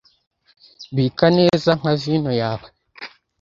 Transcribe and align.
Bika 0.95 1.27
neza 1.37 1.69
nka 1.79 1.93
vino 2.01 2.31
yawe 2.41 2.67